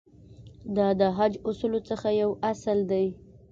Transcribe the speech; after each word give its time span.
دا 0.75 0.87
د 0.99 1.01
حج 1.17 1.33
اصولو 1.49 1.79
څخه 1.89 2.07
یو 2.21 2.29
اصل 2.51 2.77
دی. 2.91 3.05